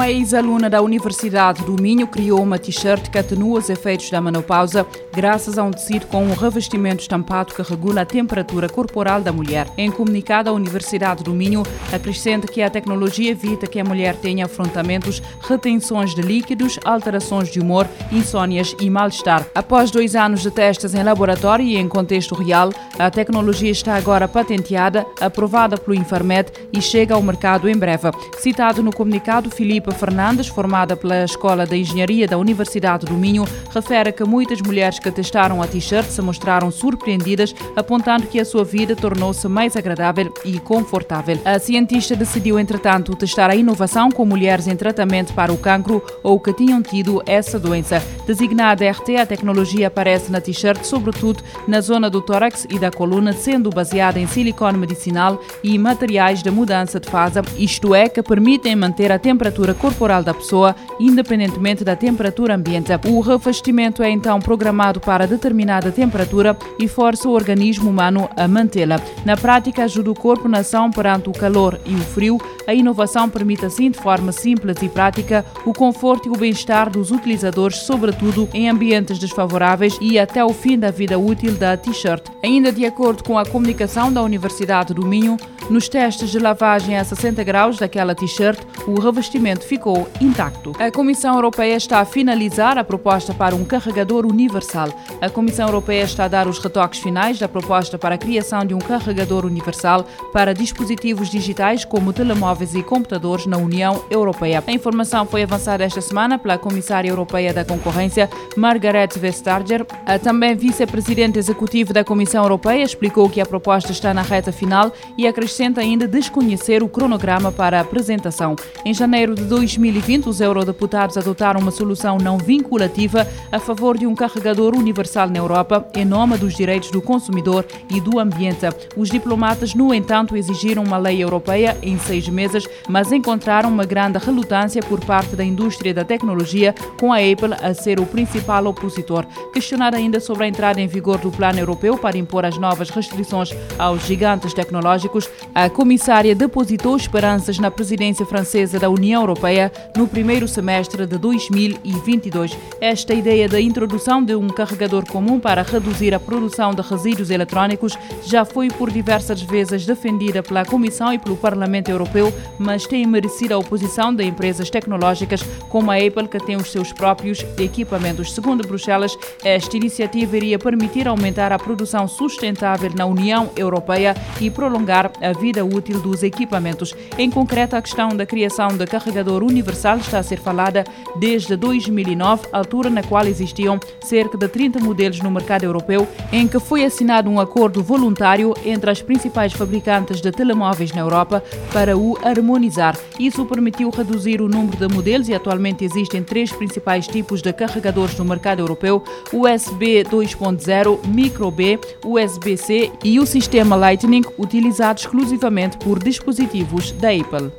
Uma 0.00 0.10
ex-aluna 0.10 0.70
da 0.70 0.80
Universidade 0.80 1.62
do 1.62 1.76
Minho 1.78 2.06
criou 2.06 2.42
uma 2.42 2.58
t-shirt 2.58 3.10
que 3.10 3.18
atenua 3.18 3.58
os 3.58 3.68
efeitos 3.68 4.08
da 4.08 4.18
menopausa 4.18 4.86
graças 5.12 5.58
a 5.58 5.62
um 5.62 5.70
tecido 5.70 6.06
com 6.06 6.24
um 6.24 6.32
revestimento 6.32 7.02
estampado 7.02 7.52
que 7.52 7.60
regula 7.60 8.00
a 8.00 8.06
temperatura 8.06 8.66
corporal 8.66 9.20
da 9.20 9.30
mulher. 9.30 9.68
Em 9.76 9.90
comunicado, 9.90 10.48
a 10.48 10.54
Universidade 10.54 11.22
do 11.22 11.34
Minho 11.34 11.62
acrescenta 11.92 12.46
que 12.46 12.62
a 12.62 12.70
tecnologia 12.70 13.30
evita 13.30 13.66
que 13.66 13.78
a 13.78 13.84
mulher 13.84 14.16
tenha 14.16 14.46
afrontamentos, 14.46 15.20
retenções 15.46 16.14
de 16.14 16.22
líquidos, 16.22 16.80
alterações 16.82 17.50
de 17.50 17.60
humor, 17.60 17.86
insônias 18.10 18.74
e 18.80 18.88
mal-estar. 18.88 19.46
Após 19.54 19.90
dois 19.90 20.16
anos 20.16 20.40
de 20.40 20.50
testes 20.50 20.94
em 20.94 21.02
laboratório 21.02 21.66
e 21.66 21.76
em 21.76 21.86
contexto 21.86 22.34
real, 22.34 22.72
a 22.98 23.10
tecnologia 23.10 23.70
está 23.70 23.96
agora 23.96 24.26
patenteada, 24.26 25.04
aprovada 25.20 25.76
pelo 25.76 25.94
Infarmed 25.94 26.50
e 26.72 26.80
chega 26.80 27.14
ao 27.14 27.22
mercado 27.22 27.68
em 27.68 27.76
breve. 27.76 28.10
Citado 28.38 28.82
no 28.82 28.94
comunicado, 28.94 29.50
Filipe 29.50 29.89
Fernandes, 29.92 30.48
formada 30.48 30.96
pela 30.96 31.24
Escola 31.24 31.66
de 31.66 31.76
Engenharia 31.76 32.26
da 32.26 32.38
Universidade 32.38 33.06
do 33.06 33.14
Minho, 33.14 33.44
refere 33.72 34.12
que 34.12 34.24
muitas 34.24 34.60
mulheres 34.60 34.98
que 34.98 35.10
testaram 35.10 35.62
a 35.62 35.66
t-shirt 35.66 36.06
se 36.06 36.20
mostraram 36.22 36.70
surpreendidas, 36.70 37.54
apontando 37.74 38.26
que 38.26 38.40
a 38.40 38.44
sua 38.44 38.64
vida 38.64 38.94
tornou-se 38.94 39.46
mais 39.48 39.76
agradável 39.76 40.32
e 40.44 40.58
confortável. 40.60 41.38
A 41.44 41.58
cientista 41.58 42.14
decidiu, 42.14 42.58
entretanto, 42.58 43.14
testar 43.16 43.50
a 43.50 43.56
inovação 43.56 44.10
com 44.10 44.24
mulheres 44.24 44.66
em 44.66 44.76
tratamento 44.76 45.32
para 45.34 45.52
o 45.52 45.58
cancro 45.58 46.02
ou 46.22 46.38
que 46.38 46.52
tinham 46.52 46.82
tido 46.82 47.22
essa 47.26 47.58
doença. 47.58 48.02
Designada 48.26 48.88
RT, 48.88 49.16
a 49.20 49.26
tecnologia 49.26 49.88
aparece 49.88 50.30
na 50.30 50.40
t-shirt, 50.40 50.84
sobretudo 50.84 51.42
na 51.66 51.80
zona 51.80 52.08
do 52.08 52.20
tórax 52.20 52.66
e 52.70 52.78
da 52.78 52.90
coluna, 52.90 53.32
sendo 53.32 53.70
baseada 53.70 54.18
em 54.18 54.26
silicone 54.26 54.78
medicinal 54.78 55.40
e 55.62 55.78
materiais 55.78 56.42
de 56.42 56.50
mudança 56.50 57.00
de 57.00 57.08
fase, 57.08 57.40
isto 57.58 57.94
é, 57.94 58.08
que 58.08 58.22
permitem 58.22 58.74
manter 58.76 59.12
a 59.12 59.18
temperatura 59.18 59.74
corporal 59.80 60.22
da 60.22 60.34
pessoa, 60.34 60.76
independentemente 61.00 61.82
da 61.82 61.96
temperatura 61.96 62.54
ambiente. 62.54 62.92
O 63.08 63.20
revestimento 63.20 64.02
é 64.02 64.10
então 64.10 64.38
programado 64.38 65.00
para 65.00 65.26
determinada 65.26 65.90
temperatura 65.90 66.56
e 66.78 66.86
força 66.86 67.28
o 67.28 67.32
organismo 67.32 67.90
humano 67.90 68.28
a 68.36 68.46
mantê-la. 68.46 69.00
Na 69.24 69.36
prática, 69.36 69.84
ajuda 69.84 70.10
o 70.10 70.14
corpo 70.14 70.48
na 70.48 70.58
ação 70.58 70.90
perante 70.90 71.28
o 71.28 71.32
calor 71.32 71.80
e 71.86 71.94
o 71.94 71.98
frio. 71.98 72.38
A 72.66 72.74
inovação 72.74 73.28
permite 73.28 73.64
assim, 73.64 73.90
de 73.90 73.98
forma 73.98 74.30
simples 74.32 74.76
e 74.82 74.88
prática, 74.88 75.44
o 75.64 75.72
conforto 75.72 76.28
e 76.28 76.30
o 76.30 76.36
bem-estar 76.36 76.90
dos 76.90 77.10
utilizadores, 77.10 77.78
sobretudo 77.78 78.48
em 78.52 78.68
ambientes 78.68 79.18
desfavoráveis 79.18 79.96
e 80.00 80.18
até 80.18 80.44
o 80.44 80.50
fim 80.50 80.78
da 80.78 80.90
vida 80.90 81.18
útil 81.18 81.52
da 81.54 81.76
t-shirt. 81.76 82.24
Ainda 82.44 82.70
de 82.70 82.84
acordo 82.84 83.24
com 83.24 83.38
a 83.38 83.46
comunicação 83.46 84.12
da 84.12 84.22
Universidade 84.22 84.92
do 84.92 85.06
Minho, 85.06 85.36
nos 85.70 85.88
testes 85.88 86.30
de 86.30 86.38
lavagem 86.38 86.98
a 86.98 87.04
60 87.04 87.44
graus 87.44 87.78
daquela 87.78 88.14
t-shirt, 88.14 88.58
o 88.88 88.98
revestimento 88.98 89.64
ficou 89.64 90.08
intacto. 90.20 90.72
A 90.78 90.90
Comissão 90.90 91.36
Europeia 91.36 91.76
está 91.76 92.00
a 92.00 92.04
finalizar 92.04 92.76
a 92.76 92.82
proposta 92.82 93.32
para 93.32 93.54
um 93.54 93.64
carregador 93.64 94.26
universal. 94.26 94.88
A 95.20 95.30
Comissão 95.30 95.68
Europeia 95.68 96.02
está 96.02 96.24
a 96.24 96.28
dar 96.28 96.48
os 96.48 96.58
retoques 96.58 96.98
finais 96.98 97.38
da 97.38 97.48
proposta 97.48 97.96
para 97.96 98.16
a 98.16 98.18
criação 98.18 98.64
de 98.64 98.74
um 98.74 98.78
carregador 98.78 99.46
universal 99.46 100.04
para 100.32 100.52
dispositivos 100.52 101.30
digitais 101.30 101.84
como 101.84 102.12
telemóveis 102.12 102.74
e 102.74 102.82
computadores 102.82 103.46
na 103.46 103.56
União 103.56 104.04
Europeia. 104.10 104.64
A 104.66 104.72
informação 104.72 105.24
foi 105.24 105.44
avançada 105.44 105.84
esta 105.84 106.00
semana 106.00 106.36
pela 106.36 106.58
Comissária 106.58 107.08
Europeia 107.08 107.54
da 107.54 107.64
Concorrência, 107.64 108.28
Margaret 108.56 109.10
Vestager. 109.16 109.86
A 110.04 110.18
também 110.18 110.56
vice-presidente 110.56 111.38
executivo 111.38 111.92
da 111.92 112.02
Comissão 112.02 112.42
Europeia 112.42 112.82
explicou 112.82 113.30
que 113.30 113.40
a 113.40 113.46
proposta 113.46 113.92
está 113.92 114.12
na 114.12 114.22
reta 114.22 114.50
final 114.50 114.92
e 115.16 115.28
acrescenta 115.60 115.82
ainda 115.82 116.08
desconhecer 116.08 116.82
o 116.82 116.88
cronograma 116.88 117.52
para 117.52 117.76
a 117.76 117.82
apresentação. 117.82 118.56
Em 118.82 118.94
janeiro 118.94 119.34
de 119.34 119.44
2020, 119.44 120.26
os 120.26 120.40
eurodeputados 120.40 121.18
adotaram 121.18 121.60
uma 121.60 121.70
solução 121.70 122.16
não 122.16 122.38
vinculativa 122.38 123.28
a 123.52 123.58
favor 123.58 123.98
de 123.98 124.06
um 124.06 124.14
carregador 124.14 124.74
universal 124.74 125.28
na 125.28 125.36
Europa, 125.36 125.86
em 125.94 126.04
nome 126.04 126.38
dos 126.38 126.54
direitos 126.54 126.90
do 126.90 127.02
consumidor 127.02 127.66
e 127.90 128.00
do 128.00 128.18
ambiente. 128.18 128.66
Os 128.96 129.10
diplomatas, 129.10 129.74
no 129.74 129.92
entanto, 129.92 130.34
exigiram 130.34 130.82
uma 130.82 130.96
lei 130.96 131.22
europeia 131.22 131.76
em 131.82 131.98
seis 131.98 132.26
meses, 132.26 132.66
mas 132.88 133.12
encontraram 133.12 133.68
uma 133.68 133.84
grande 133.84 134.18
relutância 134.18 134.82
por 134.82 135.04
parte 135.04 135.36
da 135.36 135.44
indústria 135.44 135.92
da 135.92 136.06
tecnologia, 136.06 136.74
com 136.98 137.12
a 137.12 137.18
Apple 137.18 137.54
a 137.60 137.74
ser 137.74 138.00
o 138.00 138.06
principal 138.06 138.64
opositor. 138.64 139.26
Questionada 139.52 139.98
ainda 139.98 140.20
sobre 140.20 140.44
a 140.44 140.48
entrada 140.48 140.80
em 140.80 140.86
vigor 140.86 141.18
do 141.18 141.30
plano 141.30 141.58
europeu 141.58 141.98
para 141.98 142.16
impor 142.16 142.46
as 142.46 142.56
novas 142.56 142.88
restrições 142.88 143.54
aos 143.78 144.06
gigantes 144.06 144.54
tecnológicos, 144.54 145.28
a 145.54 145.68
comissária 145.68 146.34
depositou 146.34 146.96
esperanças 146.96 147.58
na 147.58 147.70
presidência 147.70 148.24
francesa 148.24 148.78
da 148.78 148.88
União 148.88 149.22
Europeia 149.22 149.72
no 149.96 150.06
primeiro 150.06 150.46
semestre 150.46 151.06
de 151.06 151.18
2022. 151.18 152.56
Esta 152.80 153.14
ideia 153.14 153.48
da 153.48 153.60
introdução 153.60 154.22
de 154.22 154.34
um 154.34 154.48
carregador 154.48 155.04
comum 155.06 155.40
para 155.40 155.62
reduzir 155.62 156.14
a 156.14 156.20
produção 156.20 156.72
de 156.72 156.82
resíduos 156.82 157.30
eletrónicos 157.30 157.98
já 158.24 158.44
foi 158.44 158.68
por 158.68 158.90
diversas 158.90 159.42
vezes 159.42 159.84
defendida 159.84 160.42
pela 160.42 160.64
Comissão 160.64 161.12
e 161.12 161.18
pelo 161.18 161.36
Parlamento 161.36 161.90
Europeu, 161.90 162.32
mas 162.58 162.86
tem 162.86 163.04
merecido 163.06 163.54
a 163.54 163.58
oposição 163.58 164.14
de 164.14 164.24
empresas 164.24 164.70
tecnológicas 164.70 165.42
como 165.68 165.90
a 165.90 165.96
Apple, 165.96 166.28
que 166.28 166.38
tem 166.38 166.56
os 166.56 166.70
seus 166.70 166.92
próprios 166.92 167.44
equipamentos. 167.58 168.32
Segundo 168.32 168.66
Bruxelas, 168.66 169.16
esta 169.44 169.76
iniciativa 169.76 170.36
iria 170.36 170.58
permitir 170.58 171.08
aumentar 171.08 171.52
a 171.52 171.58
produção 171.58 172.06
sustentável 172.06 172.90
na 172.94 173.06
União 173.06 173.50
Europeia 173.56 174.14
e 174.40 174.50
prolongar 174.50 175.10
a 175.20 175.29
vida 175.32 175.64
útil 175.64 176.00
dos 176.00 176.22
equipamentos. 176.22 176.94
Em 177.18 177.30
concreto, 177.30 177.76
a 177.76 177.82
questão 177.82 178.08
da 178.16 178.26
criação 178.26 178.68
de 178.68 178.86
carregador 178.86 179.42
universal 179.42 179.98
está 179.98 180.18
a 180.18 180.22
ser 180.22 180.38
falada 180.38 180.84
desde 181.18 181.56
2009, 181.56 182.48
altura 182.52 182.90
na 182.90 183.02
qual 183.02 183.26
existiam 183.26 183.78
cerca 184.00 184.36
de 184.36 184.48
30 184.48 184.80
modelos 184.80 185.20
no 185.20 185.30
mercado 185.30 185.64
europeu, 185.64 186.06
em 186.32 186.46
que 186.46 186.58
foi 186.58 186.84
assinado 186.84 187.28
um 187.30 187.40
acordo 187.40 187.82
voluntário 187.82 188.54
entre 188.64 188.90
as 188.90 189.02
principais 189.02 189.52
fabricantes 189.52 190.20
de 190.20 190.30
telemóveis 190.30 190.92
na 190.92 191.00
Europa 191.00 191.42
para 191.72 191.96
o 191.96 192.18
harmonizar. 192.22 192.96
Isso 193.18 193.44
permitiu 193.44 193.90
reduzir 193.90 194.40
o 194.40 194.48
número 194.48 194.76
de 194.76 194.92
modelos 194.92 195.28
e 195.28 195.34
atualmente 195.34 195.84
existem 195.84 196.22
três 196.22 196.52
principais 196.52 197.06
tipos 197.06 197.42
de 197.42 197.52
carregadores 197.52 198.16
no 198.18 198.24
mercado 198.24 198.60
europeu: 198.60 199.02
USB 199.32 200.04
2.0, 200.04 201.06
Micro 201.06 201.50
B, 201.50 201.78
USB-C 202.04 202.92
e 203.04 203.18
o 203.18 203.26
sistema 203.26 203.76
Lightning, 203.76 204.22
utilizado 204.38 205.00
exclusivamente 205.20 205.76
por 205.76 206.02
dispositivos 206.02 206.92
da 206.92 207.10
Apple. 207.10 207.52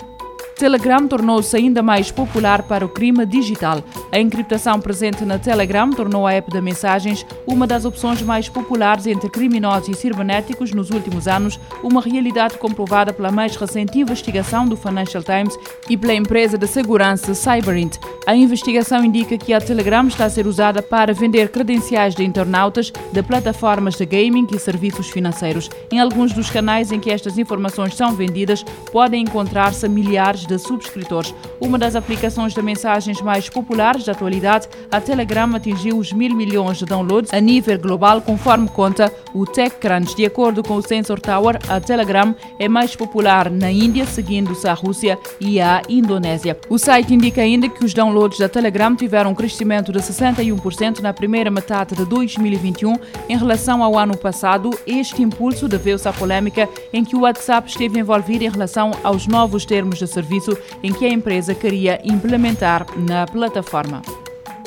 Telegram 0.57 1.07
tornou-se 1.07 1.55
ainda 1.55 1.81
mais 1.81 2.11
popular 2.11 2.61
para 2.63 2.85
o 2.85 2.89
crime 2.89 3.25
digital. 3.25 3.83
A 4.11 4.19
encriptação 4.19 4.79
presente 4.79 5.25
na 5.25 5.39
Telegram 5.39 5.89
tornou 5.89 6.27
a 6.27 6.33
app 6.33 6.51
de 6.51 6.61
mensagens 6.61 7.25
uma 7.47 7.66
das 7.66 7.83
opções 7.83 8.21
mais 8.21 8.47
populares 8.47 9.07
entre 9.07 9.27
criminosos 9.27 9.89
e 9.89 9.94
cibernéticos 9.95 10.71
nos 10.71 10.91
últimos 10.91 11.27
anos, 11.27 11.59
uma 11.83 12.00
realidade 12.00 12.59
comprovada 12.59 13.11
pela 13.11 13.31
mais 13.31 13.55
recente 13.55 13.97
investigação 13.97 14.67
do 14.67 14.77
Financial 14.77 15.23
Times 15.23 15.57
e 15.89 15.97
pela 15.97 16.13
empresa 16.13 16.59
de 16.59 16.67
segurança 16.67 17.33
Cyberint. 17.33 17.97
A 18.27 18.35
investigação 18.35 19.03
indica 19.03 19.35
que 19.35 19.51
a 19.51 19.59
Telegram 19.59 20.07
está 20.07 20.25
a 20.25 20.29
ser 20.29 20.45
usada 20.45 20.83
para 20.83 21.11
vender 21.11 21.49
credenciais 21.49 22.13
de 22.13 22.23
internautas 22.23 22.93
de 23.11 23.23
plataformas 23.23 23.95
de 23.95 24.05
gaming 24.05 24.45
e 24.53 24.59
serviços 24.59 25.09
financeiros. 25.09 25.69
Em 25.91 25.99
alguns 25.99 26.31
dos 26.31 26.47
canais 26.47 26.91
em 26.91 26.99
que 26.99 27.09
estas 27.09 27.39
informações 27.39 27.95
são 27.95 28.13
vendidas, 28.13 28.63
podem 28.91 29.23
encontrar-se 29.23 29.89
milhares 29.89 30.45
de 30.45 30.59
subscritores. 30.59 31.33
Uma 31.59 31.79
das 31.79 31.95
aplicações 31.95 32.53
de 32.53 32.61
mensagens 32.61 33.19
mais 33.21 33.49
populares 33.49 34.05
da 34.05 34.11
atualidade, 34.11 34.69
a 34.91 35.01
Telegram 35.01 35.55
atingiu 35.55 35.97
os 35.97 36.13
mil 36.13 36.35
milhões 36.35 36.77
de 36.77 36.85
downloads 36.85 37.33
a 37.33 37.39
nível 37.39 37.79
global, 37.79 38.21
conforme 38.21 38.69
conta 38.69 39.11
o 39.33 39.47
TechCrunch. 39.47 40.15
De 40.15 40.25
acordo 40.25 40.63
com 40.63 40.75
o 40.75 40.81
Sensor 40.81 41.19
Tower, 41.19 41.57
a 41.67 41.79
Telegram 41.79 42.35
é 42.59 42.69
mais 42.69 42.95
popular 42.95 43.50
na 43.50 43.71
Índia, 43.71 44.06
seguindo-se 44.06 44.67
a 44.67 44.74
Rússia 44.74 45.17
e 45.39 45.59
a 45.59 45.81
Indonésia. 45.89 46.57
O 46.69 46.77
site 46.77 47.15
indica 47.15 47.41
ainda 47.41 47.67
que 47.67 47.83
os 47.83 47.94
downloads 47.94 48.11
da 48.38 48.50
Telegram 48.50 48.96
tiveram 48.96 49.31
um 49.31 49.36
crescimento 49.36 49.92
de 49.92 50.00
61% 50.00 51.00
na 51.00 51.13
primeira 51.13 51.50
metade 51.50 51.96
de 51.96 52.06
2021 52.06 52.96
em 53.30 53.38
relação 53.38 53.84
ao 53.84 53.98
ano 53.98 54.18
passado. 54.18 54.69
Este 54.86 55.22
impulso 55.22 55.68
deveu-se 55.68 56.08
à 56.08 56.13
polêmica 56.13 56.68
em 56.92 57.04
que 57.04 57.16
o 57.16 57.22
WhatsApp 57.22 57.69
esteve 57.69 58.00
envolvido 58.00 58.44
em 58.44 58.50
relação 58.50 58.92
aos 59.04 59.28
novos 59.28 59.66
termos 59.66 59.98
de 59.98 60.08
serviço 60.08 60.58
em 60.84 60.92
que 60.92 61.06
a 61.06 61.10
empresa 61.10 61.56
queria 61.56 62.02
implementar 62.04 62.86
na 62.98 63.25
plataforma. 63.25 64.02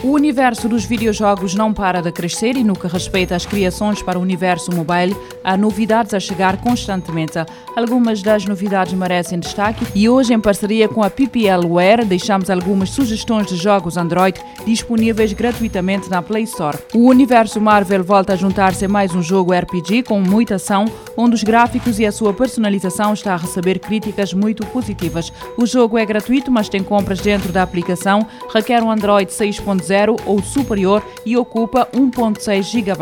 O 0.05 0.11
universo 0.11 0.69
dos 0.69 0.85
videojogos 0.85 1.55
não 1.55 1.73
para 1.73 2.03
de 2.03 2.13
crescer 2.13 2.59
e 2.59 2.63
no 2.63 2.75
que 2.79 2.87
respeita 2.87 3.35
às 3.35 3.47
criações 3.47 4.03
para 4.03 4.19
o 4.19 4.23
universo 4.23 4.71
mobile, 4.71 5.17
há 5.43 5.57
novidades 5.57 6.13
a 6.13 6.21
chegar 6.21 6.59
constantemente. 6.61 7.39
Algumas 7.75 8.21
das 8.21 8.45
novidades 8.45 8.93
merecem 8.93 9.39
destaque 9.39 9.87
e 9.95 10.07
hoje, 10.07 10.35
em 10.35 10.39
parceria 10.39 10.91
com 10.91 11.03
a 11.03 11.09
PPLware, 11.09 12.05
deixamos 12.05 12.51
algumas 12.51 12.91
sugestões 12.91 13.47
de 13.47 13.57
jogos 13.57 13.97
Android 13.97 14.39
disponíveis 14.67 15.33
gratuitamente 15.33 16.11
na 16.11 16.21
Play 16.21 16.43
Store. 16.43 16.77
O 16.93 17.09
universo 17.09 17.59
Marvel 17.59 18.05
volta 18.05 18.35
a 18.35 18.37
juntar-se 18.37 18.85
a 18.85 18.89
mais 18.89 19.15
um 19.15 19.23
jogo 19.23 19.55
RPG 19.55 20.03
com 20.03 20.21
muita 20.21 20.57
ação, 20.57 20.85
onde 21.17 21.35
os 21.35 21.43
gráficos 21.43 21.99
e 21.99 22.05
a 22.05 22.13
sua 22.13 22.35
personalização 22.35 23.15
está 23.15 23.33
a 23.33 23.39
receber 23.39 23.79
críticas 23.79 24.35
muito 24.35 24.67
positivas. 24.67 25.33
O 25.57 25.65
jogo 25.65 25.97
é 25.97 26.05
gratuito, 26.05 26.53
mas 26.53 26.69
tem 26.69 26.83
compras 26.83 27.21
dentro 27.23 27.51
da 27.51 27.63
aplicação, 27.63 28.27
requer 28.53 28.83
um 28.83 28.91
Android 28.91 29.33
6.0 29.33 29.94
ou 30.27 30.43
superior 30.43 31.03
e 31.25 31.37
ocupa 31.37 31.89
1.6 31.95 32.63
GB. 32.63 32.95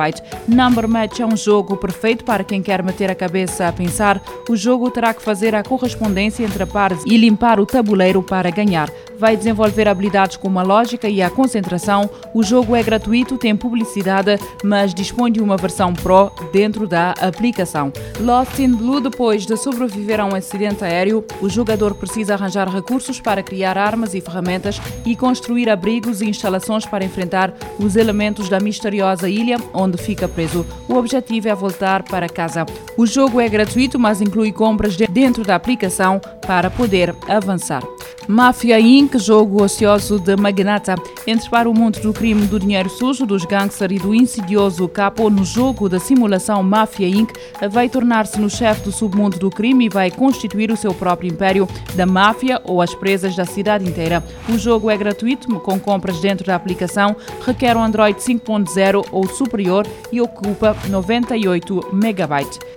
Number 0.49 0.89
Match 0.89 1.21
é 1.21 1.27
um 1.27 1.37
jogo 1.37 1.77
perfeito 1.77 2.25
para 2.25 2.45
quem 2.45 2.63
quer 2.63 2.83
meter 2.83 3.11
a 3.11 3.15
cabeça 3.15 3.69
a 3.69 3.73
pensar. 3.73 4.21
O 4.49 4.57
jogo 4.57 4.91
terá 4.91 5.15
que 5.15 5.23
fazer 5.23 5.55
a 5.55 5.63
correspondência 5.63 6.45
entre 6.45 6.67
pares 6.67 7.03
e 7.07 7.17
limpar 7.17 7.59
o 7.59 7.67
tabuleiro 7.67 8.23
para 8.23 8.51
ganhar. 8.51 8.91
Vai 9.23 9.37
desenvolver 9.37 9.87
habilidades 9.87 10.37
como 10.37 10.59
a 10.59 10.65
lógica 10.65 11.09
e 11.09 11.23
a 11.23 11.31
concentração. 11.31 12.11
O 12.35 12.43
jogo 12.43 12.75
é 12.75 12.83
gratuito, 12.83 13.39
tem 13.39 13.55
publicidade, 13.55 14.37
mas 14.65 14.93
dispõe 14.93 15.31
de 15.31 15.41
uma 15.41 15.57
versão 15.57 15.95
Pro 15.95 16.33
dentro 16.53 16.89
da 16.89 17.13
aplicação. 17.13 17.93
Lost 18.19 18.59
in 18.59 18.73
Blue, 18.73 19.01
depois 19.01 19.47
de 19.47 19.57
sobreviver 19.57 20.19
a 20.19 20.25
um 20.25 20.35
acidente 20.35 20.83
aéreo, 20.83 21.25
o 21.41 21.49
jogador 21.49 21.95
precisa 21.95 22.35
arranjar 22.35 22.69
recursos 22.69 23.21
para 23.21 23.45
criar 23.45 23.79
armas 23.79 24.13
e 24.13 24.21
ferramentas 24.21 24.81
e 25.07 25.15
construir 25.15 25.71
abrigos 25.71 26.21
e 26.21 26.29
instalações 26.29 26.85
para 26.85 27.05
enfrentar 27.05 27.55
os 27.79 27.95
elementos 27.95 28.49
da 28.49 28.59
misteriosa 28.59 29.29
ilha 29.29 29.57
onde 29.73 29.99
fica 29.99 30.27
preso. 30.27 30.67
O 30.89 30.95
objetivo 30.95 31.49
é 31.49 31.55
voltar 31.55 32.03
para 32.03 32.29
casa. 32.29 32.67
O 32.97 33.07
jogo 33.07 33.41
é 33.41 33.49
gratuito, 33.49 34.01
mas 34.01 34.21
inclui 34.21 34.51
compras 34.51 34.97
dentro 34.97 35.45
da 35.45 35.55
aplicação 35.55 36.21
para 36.45 36.69
poder 36.69 37.15
avançar. 37.29 37.85
Mafia 38.29 38.79
Inc., 38.79 39.19
jogo 39.19 39.65
ocioso 39.65 40.19
de 40.19 40.37
magnata, 40.37 40.95
entre 41.27 41.51
para 41.51 41.69
o 41.69 41.75
mundo 41.75 42.01
do 42.01 42.13
crime 42.13 42.47
do 42.47 42.59
dinheiro 42.59 42.89
sujo, 42.89 43.27
dos 43.27 43.45
gangsters 43.45 43.93
e 43.93 43.99
do 43.99 44.15
insidioso 44.15 44.87
capo 44.87 45.29
no 45.29 45.45
jogo 45.45 45.89
da 45.89 45.99
simulação 45.99 46.63
Mafia 46.63 47.09
Inc., 47.09 47.33
vai 47.69 47.89
tornar-se 47.89 48.41
no 48.41 48.49
chefe 48.49 48.83
do 48.83 48.93
submundo 48.93 49.39
do 49.39 49.51
crime 49.51 49.87
e 49.87 49.89
vai 49.89 50.11
constituir 50.11 50.71
o 50.71 50.77
seu 50.77 50.95
próprio 50.95 51.33
império 51.33 51.69
da 51.95 52.07
máfia 52.07 52.61
ou 52.65 52.81
as 52.81 52.95
presas 52.95 53.35
da 53.35 53.45
cidade 53.45 53.89
inteira. 53.89 54.23
O 54.49 54.57
jogo 54.57 54.89
é 54.89 54.97
gratuito, 54.97 55.49
com 55.61 55.81
compras 55.81 56.21
dentro 56.21 56.47
da 56.47 56.55
aplicação, 56.55 57.17
requer 57.45 57.77
um 57.77 57.83
Android 57.83 58.19
5.0 58.21 59.05
ou 59.11 59.27
superior 59.27 59.87
e 60.13 60.21
ocupa 60.21 60.77
98 60.89 61.91
MB. 61.93 62.33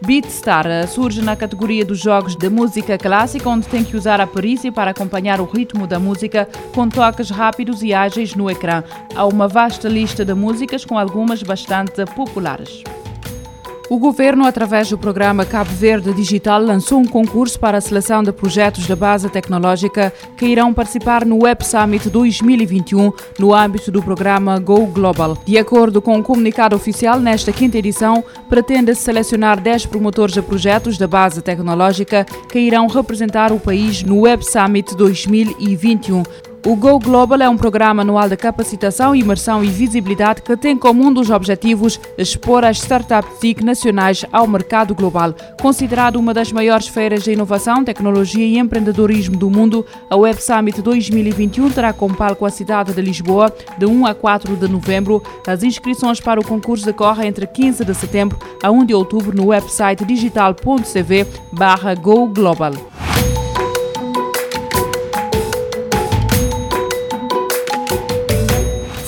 Beatstar 0.06 0.88
surge 0.88 1.22
na 1.22 1.36
categoria 1.36 1.86
dos 1.86 2.00
jogos 2.00 2.36
de 2.36 2.50
música 2.50 2.98
clássica, 2.98 3.48
onde 3.48 3.68
tem 3.68 3.84
que 3.84 3.96
usar 3.96 4.20
a 4.20 4.28
perícia 4.28 4.72
para 4.72 4.92
acompanhar 4.92 5.35
acompanhar 5.36 5.42
o 5.42 5.46
ritmo 5.46 5.88
da 5.88 6.00
música 6.00 6.48
com 6.74 6.88
toques 6.88 7.30
rápidos 7.30 7.82
e 7.84 7.94
ágeis 7.94 8.36
no 8.36 8.50
ecrã. 8.50 8.84
Há 9.16 9.26
uma 9.26 9.48
vasta 9.48 9.88
lista 9.88 10.24
de 10.24 10.34
músicas 10.34 10.86
com 10.86 10.98
algumas 10.98 11.44
bastante 11.44 12.06
populares. 12.16 12.84
O 13.96 13.98
governo, 13.98 14.46
através 14.46 14.90
do 14.90 14.98
programa 14.98 15.46
Cabo 15.46 15.72
Verde 15.72 16.14
Digital, 16.14 16.62
lançou 16.62 17.00
um 17.00 17.06
concurso 17.06 17.58
para 17.58 17.78
a 17.78 17.82
seleção 17.82 18.22
de 18.22 18.34
projetos 18.34 18.86
da 18.86 18.94
base 18.94 19.30
tecnológica 19.30 20.12
que 20.36 20.46
irão 20.46 20.74
participar 20.74 21.24
no 21.24 21.46
Web 21.46 21.66
Summit 21.66 22.10
2021 22.10 23.14
no 23.40 23.56
âmbito 23.56 23.94
do 23.94 24.04
programa 24.04 24.60
Go 24.60 24.86
Global. 24.88 25.38
De 25.46 25.58
acordo 25.58 26.02
com 26.02 26.18
o 26.18 26.20
um 26.20 26.22
comunicado 26.22 26.76
oficial, 26.76 27.22
nesta 27.22 27.54
quinta 27.54 27.78
edição, 27.78 28.22
pretende-se 28.50 29.02
selecionar 29.02 29.62
10 29.62 29.86
promotores 29.86 30.34
de 30.34 30.42
projetos 30.42 30.98
da 30.98 31.08
base 31.08 31.42
tecnológica 31.42 32.26
que 32.52 32.60
irão 32.60 32.88
representar 32.88 33.54
o 33.54 33.62
país 33.62 34.04
no 34.04 34.24
Web 34.24 34.46
Summit 34.46 34.94
2021. 34.94 36.22
O 36.66 36.76
Go 36.76 36.98
Global 36.98 37.40
é 37.44 37.48
um 37.48 37.56
programa 37.56 38.02
anual 38.02 38.28
de 38.28 38.36
capacitação, 38.36 39.16
imersão 39.16 39.64
e 39.64 39.68
visibilidade 39.68 40.42
que 40.42 40.58
tem 40.58 40.76
como 40.76 41.06
um 41.06 41.14
dos 41.14 41.30
objetivos 41.30 42.00
expor 42.18 42.66
as 42.66 42.78
startups 42.78 43.40
TIC 43.40 43.64
nacionais 43.64 44.26
ao 44.32 44.48
mercado 44.48 44.96
global. 44.96 45.32
Considerado 45.62 46.16
uma 46.16 46.34
das 46.34 46.52
maiores 46.52 46.88
feiras 46.88 47.22
de 47.24 47.34
inovação, 47.34 47.84
tecnologia 47.84 48.44
e 48.44 48.58
empreendedorismo 48.58 49.38
do 49.38 49.48
mundo, 49.48 49.86
a 50.10 50.16
Web 50.16 50.42
Summit 50.42 50.82
2021 50.82 51.70
terá 51.70 51.94
como 51.94 52.16
palco 52.16 52.48
a 52.48 52.50
cidade 52.50 52.94
de 52.94 53.02
Lisboa 53.02 53.54
de 53.78 53.86
1 53.86 54.08
a 54.08 54.16
4 54.16 54.56
de 54.56 54.68
novembro. 54.68 55.22
As 55.46 55.62
inscrições 55.62 56.20
para 56.20 56.40
o 56.40 56.44
concurso 56.44 56.84
decorrem 56.84 57.28
entre 57.28 57.46
15 57.46 57.86
de 57.86 57.94
setembro 57.94 58.40
a 58.64 58.72
1 58.72 58.88
de 58.88 58.94
outubro 58.96 59.38
no 59.38 59.50
website 59.50 60.04
digital.cv 60.04 61.28